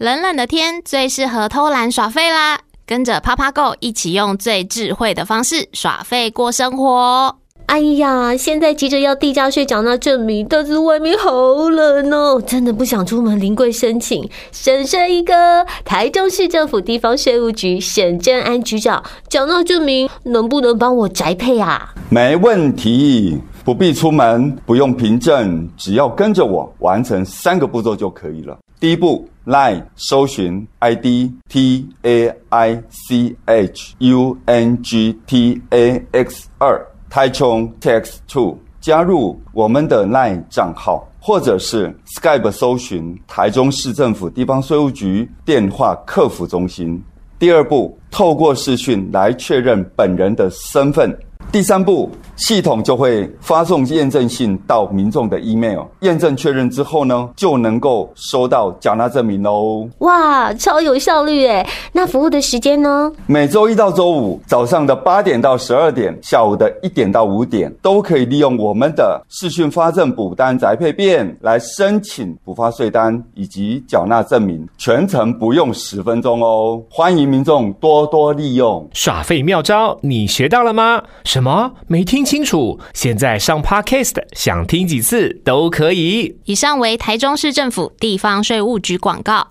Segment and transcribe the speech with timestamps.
[0.00, 2.60] 冷冷的天最适合偷懒耍废啦！
[2.86, 7.36] 跟着趴趴 Go 一起用最智慧的方式耍废过生活。
[7.66, 11.30] 哎呀，现在急着要地价税缴纳证明，但是外面好
[11.68, 14.26] 冷哦，真的不想出门临柜申请。
[14.50, 21.94] 省省一个，台中市政府地方税务局沈正安局长，缴纳证明能不能帮我宅配啊？
[22.08, 28.58] 没问题，不必出门，不用凭证，只要跟着我完成三个步骤就可以了。
[28.78, 36.86] 第一步，LINE 搜寻 ID T A I C H U N G T A X 二。
[37.10, 47.02] 台中 Tax Two 加入我们的 LINE 账号，或者是 Skype 搜寻台中市政府地方税务局电话客服中心。
[47.38, 51.14] 第二步，透过视讯来确认本人的身份。
[51.52, 59.88] 第三步，系统就会发送验证信到民众的 email，验证确认之后呢，就能够收到缴纳证明喽。
[59.98, 61.66] 哇，超有效率诶！
[61.92, 63.10] 那服务的时间呢？
[63.26, 76.80] 每周一到周五早上的八点到十二点，下午的一点到五点，都可以利用我们的视讯发证补单宅配便来申请补发税单以及缴纳证明，全程不用十分钟哦。
[76.88, 81.02] 欢迎民众多多利用耍废妙招，你学到了吗？
[81.40, 81.72] 什么？
[81.86, 82.78] 没听清楚？
[82.92, 86.36] 现在上 Podcast，想听几次都可以。
[86.44, 89.48] 以上为台中市政府地方税务局广告。